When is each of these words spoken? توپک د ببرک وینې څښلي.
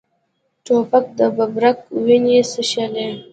توپک 0.65 1.05
د 1.17 1.19
ببرک 1.35 1.79
وینې 2.05 2.39
څښلي. 2.51 3.07